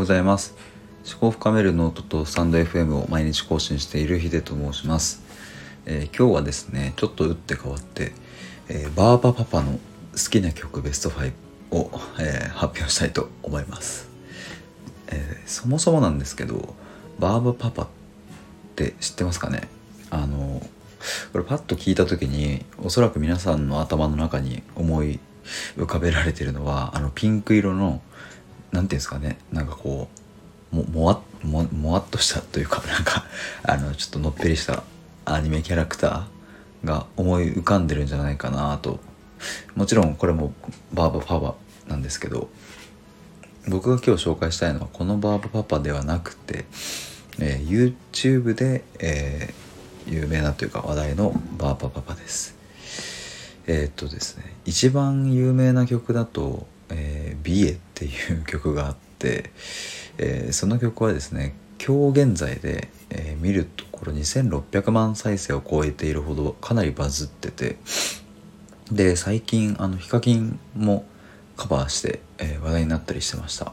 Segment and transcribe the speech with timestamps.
[0.00, 0.54] ございます。
[1.06, 5.22] 思考を深めるノートとスタンド FM を毎日更新しているヒデと申します、
[5.84, 8.12] えー、今日はですねちょっと打って変わって、
[8.70, 9.78] えー、バーバパパの好
[10.30, 11.32] きな曲ベスト5
[11.72, 14.08] を、えー、発表したいと思います、
[15.08, 16.74] えそもそもなんですけど
[17.18, 17.88] バーバパパっ
[18.76, 19.68] て知ってますかね？
[20.08, 20.62] あの
[21.32, 25.20] これパッと聞いた時におそらく皆さんの頭の中に思い
[25.76, 28.00] 浮かべられてるのはあのピンク色の
[28.72, 29.38] 何て言うんですかね。
[29.52, 30.08] なんかこ
[30.72, 33.24] うももわももわっとしたというかなんか
[33.64, 34.82] あのちょっとのっぺりした
[35.24, 39.00] アニメキャラクターが思い浮かんでるんじゃないかなと。
[39.74, 40.52] もちろんこれも
[40.92, 41.54] バーバパパ
[41.88, 42.50] なんですけど
[43.68, 46.66] 僕が今日紹介したいのはこのバーバパパではなくて、
[47.38, 52.54] えー、YouTube で、えー、有名なというか話題のバーバパパです。
[53.66, 59.50] えー、っとですね一番有名な曲だと「えー、ビエ」っていう曲があって、
[60.16, 67.76] えー、その曲はですね今日現在で、えー、見るところ2600万再生を超えているほどかなりバズってて
[68.90, 71.04] で最近あのヒカキンも
[71.58, 73.72] カバーして、えー、話題になったりしてました。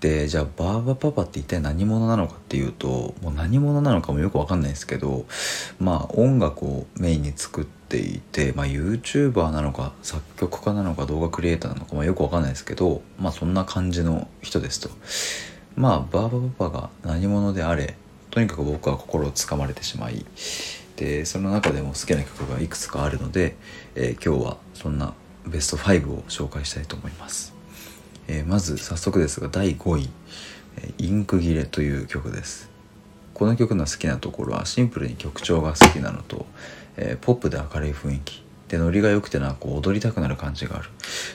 [0.00, 5.24] でじゃあバーバパパって一体何者なのかっていうともう何者なのかもよく分かんないですけど
[5.80, 14.90] まあ音楽をメインに作っていて、まあ、YouTuber なのか作曲家なのか動画クリエイターなのか、まあ、よく分かんないですけどまあそんな感じの人ですと
[15.76, 17.96] まあバーバパパが何者であれ
[18.30, 20.26] とにかく僕は心をつかまれてしまい
[20.96, 23.56] でその中でも好きな曲がいくつかあるので、
[23.94, 25.14] えー、今日はそんな
[25.46, 27.54] ベスト5を紹介したいと思います。
[28.28, 30.08] えー、まず早速ですが第5位
[30.98, 32.68] 「インク切れ」という曲です
[33.34, 36.46] この曲の好きなところはシンプルに曲調が好きなのと、
[36.96, 38.44] えー、ポップで明るい雰囲気。
[38.68, 40.88] でノリが良くてなこう踊りたくなる感じがある、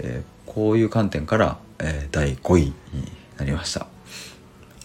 [0.00, 2.74] えー、こういう観点から、え第5位に
[3.38, 3.86] なりました。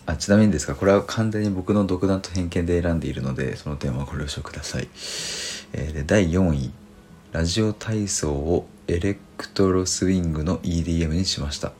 [0.05, 4.87] あちなみにですがこれは完全に僕の独断と偏見で選んでいるのでその点はご了承ください、
[5.73, 6.71] えで第4位。
[7.33, 11.73] ラジオ体操をエレクトロスイングの EDM にしました。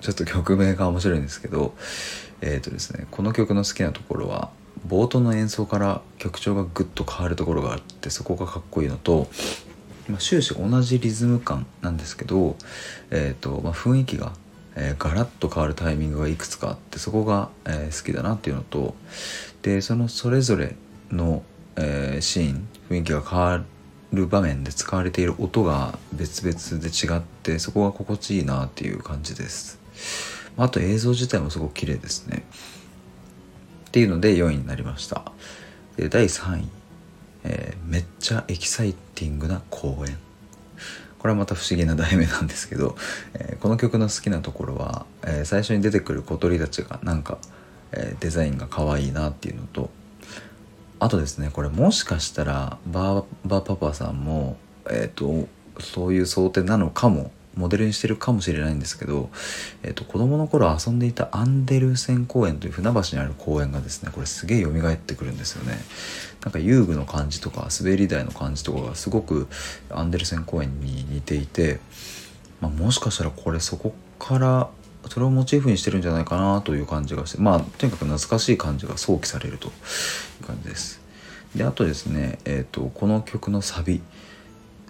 [0.00, 1.74] ちょっと曲名が面白いんですけど
[2.42, 4.50] えっ、ー、とですねこの曲の好きなところは
[4.86, 9.28] 冒頭の演奏から曲調がぐっと変わるところがあってそこがかっこいいのと、
[10.08, 12.56] まあ、終始同じリズム感なんですけど、
[13.10, 14.32] えーとまあ、雰囲気が、
[14.76, 18.94] えー、ガラッと変わるタイミングがいくつかあってそこが、えー、好きだなっていうのと
[19.62, 20.76] でそのそれぞれ
[21.10, 21.42] の、
[21.76, 23.64] えー、シーン雰囲気が変わ
[24.12, 29.80] る場面で使われている音が別々で違ってそこが心地いいなっていう感じです。
[30.56, 32.44] あと映像自体もすごく綺麗ですね。
[33.94, 35.22] っていうので4位になりました。
[35.96, 36.68] で第3位、
[37.44, 40.18] えー、めっちゃエキサイティングな公演。
[41.20, 42.96] これはまた不思議な題名なんですけど、
[43.34, 47.38] えー、この曲の好きなところは、えー、最初に出てくる小鳥たちがなんか、
[47.92, 49.90] えデザインが可愛いなっていうのと
[50.98, 54.56] あとですねこれもしかしたらバーバパパさんも
[54.90, 55.46] えっ、と
[55.78, 59.30] そういう想定なのかもモデルにしてるかもしれないんですけど、
[59.82, 65.78] えーと、子供の頃遊んでいたアンデルセン公園という船橋にある公園がですねこれすげえ蘇ってくるんですよね。
[66.44, 69.48] なんか遊具の感じとか滑り台の感じとかがすごく
[69.90, 71.80] アンデルセン公園に似ていて、
[72.60, 74.68] まあ、もしかしたらこれそこから
[75.08, 79.70] それをモチーフにしてるんじゃないかなという感じがしてまあとにかく懐かしい感じが想起されるとい
[80.42, 81.00] う感じです。
[81.54, 84.02] であとですね、えーとこの曲のサビ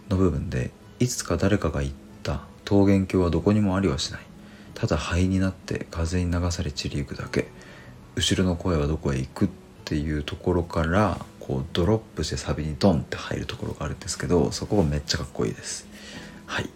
[0.09, 1.93] の部分でいつか誰かが言っ
[2.23, 4.21] た桃源郷はどこにもありはしない。
[4.75, 7.49] ただ灰になって風に流され散りゆくだけ。
[8.17, 9.49] 後ろの声はどこへ行くっ
[9.85, 15.87] ていうところからこうドロップしてサビにドンって入るところがあるんですけどそこがめっちゃかっこいいです。
[16.47, 16.71] はい。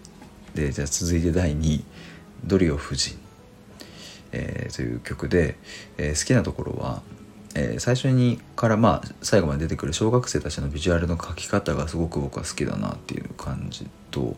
[0.55, 1.85] でじゃあ続いて第2位
[2.45, 3.19] 「ドリオ夫人」
[4.33, 5.57] えー、という曲で、
[5.97, 7.03] えー、好きなところは
[7.55, 14.37] えー、最初にからまあ最後まで出てくる小学生たちのビジュアルの描き方がすごく僕は好きだなっていう感じと、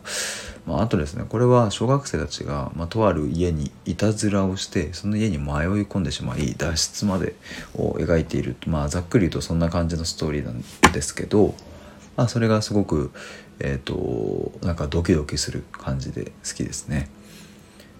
[0.65, 5.47] まあ、あとですねこれは小学生たちが、まあ、とある家にいたずらをしてその家に迷い
[5.83, 7.35] 込んでしまい脱出まで
[7.75, 10.61] を描いているまあざっくり言うとそんな感じのストーリーなん
[10.93, 11.53] ですけど、
[12.15, 13.11] まあ、それがすごく
[13.59, 17.09] え、ー、となんかドキドキする感じで好きですね。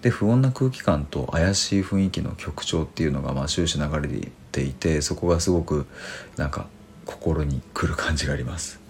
[0.02, 4.08] で不穏な空気感と怪しい雰囲気の曲調っていうのがまあ終始流れ
[4.52, 5.86] ていてそこがすごく
[6.36, 6.66] なんか
[7.06, 8.80] 心にくる感じがあります。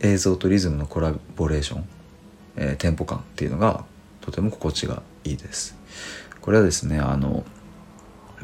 [0.00, 1.88] 映像とリズムのコラボレーション、
[2.56, 3.84] えー、テンポ感っていうのが
[4.20, 5.76] とても心地がいいです。
[6.40, 7.44] これはですねあの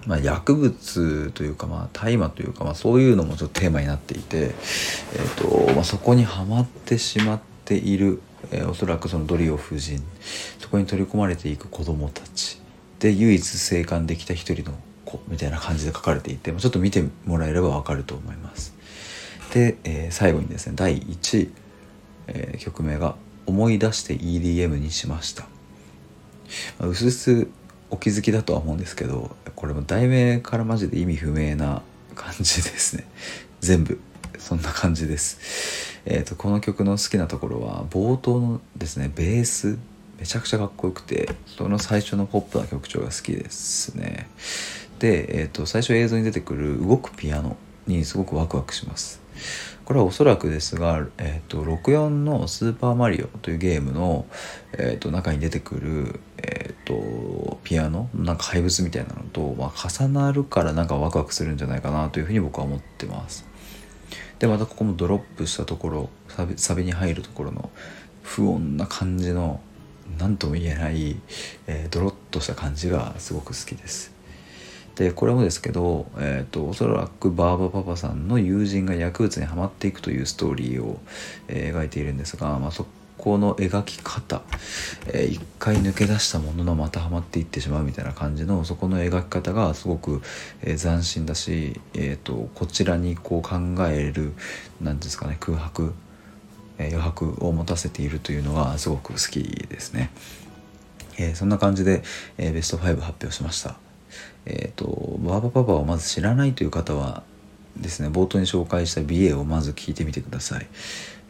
[0.06, 8.20] まあ、薬物というか、まあ、大麻というか、まあ、そういうのもちょっとテーマになっていて、えーとまあ、そこにはまってしまっている
[8.50, 10.02] えー、おそらくそのドリオ夫人
[10.58, 12.60] そこに取り込まれていく子供たち
[12.98, 14.76] で唯一生還できた一人の
[15.28, 18.74] みたいな感じで書かれていてちょっと見てもらえればわかると思います。
[19.52, 21.50] で、えー、最後にですね第1位、
[22.28, 23.16] えー、曲名が
[23.46, 25.44] 「思い出して EDM にしました」
[26.78, 27.48] まあ、うすうす
[27.90, 31.82] お気づきだとは思うんですけどこれも題名からマジで意味不明な
[32.14, 33.06] 感じですね。
[33.60, 34.00] 全部
[34.38, 35.38] そんな感じです。
[36.04, 39.78] えっ、ー、とこの曲の好きなところは冒頭のですねベース
[40.18, 44.28] めちゃくちゃかっこよくてその最初のポップな曲調が好きですね。
[44.98, 47.56] で、えーと、最初映像に出てくる動くピアノ
[47.86, 49.20] にすごくワクワクします。
[49.84, 54.26] これはおそらくですが、えーと、64の「スーパーマリオ」というゲームの、
[54.72, 63.46] えーと、中に出てくる、えー、とピアノなんか怪物みたいなのと、まあ、重なるからなんかワクワクするんじゃないかなというふうに僕は思ってます。
[64.40, 67.70] でまたここもドロップしたところサビサビに入るところの
[68.22, 69.60] 不穏な感じの
[70.18, 71.16] 何とも言えない、
[71.66, 74.15] えー、ドロッとした感じがすごく好きです。
[74.96, 80.98] でこれもですけど、えーと、おそらくバーバパパさんの友人が薬物にはまっていくというストーリーを、
[81.48, 82.86] えー、描いているんですが、まあ、そ
[83.18, 84.40] この描き方、
[85.08, 90.22] えー、一回抜け出したもののまたはまっていってしまうみたいな感じのそこの描き方がすごく、
[90.62, 93.56] えー、斬新だし、えーと、こちらにこう考
[93.88, 94.32] える
[94.80, 95.92] 何ですかね空白、
[96.78, 100.10] え余白を持たせているというのがすごく好きですね。
[101.18, 102.02] えそんな感じで、
[102.36, 103.85] えベスト5発表しました。
[104.46, 107.22] えっ、ー、とバーバパパをまず知らないという方は
[107.76, 110.66] ですね冒頭に紹介した美瑛をまず聴いてみてください。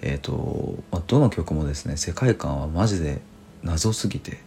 [0.03, 3.21] えっ、ー、と、まあ、どの曲もですね世界観はマジで
[3.63, 4.39] 謎すぎて、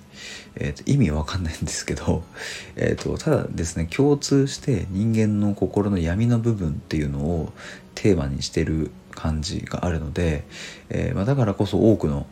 [0.55, 2.23] えーと、意味わかんないんですけど、
[2.75, 7.53] えーと、ただですね共通して人間の心の闇の部分っていうのを
[7.95, 10.45] テーマにしてる感じがあるので、
[10.89, 12.25] えー、まあ、だからこそ多くの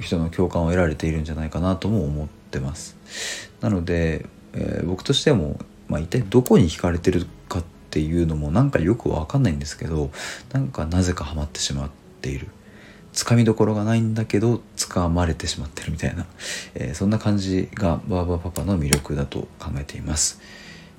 [0.00, 2.96] 人の共感を得られているんじゃないかなとも思ってます。
[3.60, 10.10] なので、えー、僕としてもまあ、一体どこに惹かれてるかっていうのもなんかよくわかんないんですけど
[10.52, 11.90] なんかなぜかハマってしまっ
[12.20, 12.48] ている。
[13.12, 16.26] つかみどころがないんだけど掴まれてしまってるみたいな、
[16.74, 20.38] えー、そんな感じがバーバパパの魅力だと考えています。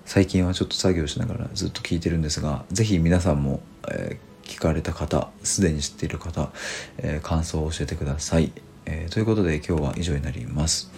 [0.04, 3.60] 最近はちょっと作業しながらずっと聞いてるんですが是非皆さんも、
[3.92, 6.50] えー、聞かれた方すでに知っている方、
[6.98, 8.54] えー、感想を教えてください、
[8.86, 10.90] えということで今日は以上になります。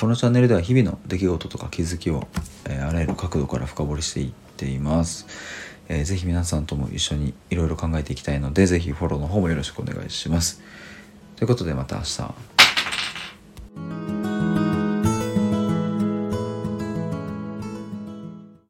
[0.00, 2.26] このチャンネルでは日々の出来事とか気づきを、
[2.64, 5.26] えー、あらゆる角度から深掘りしていっています。
[5.90, 10.62] えー、ぜひ皆さんとも一緒にいろいろ考えていきたいので、ぜひフォローの方もよろしくお願いします。
[11.36, 12.34] ということでまた明日。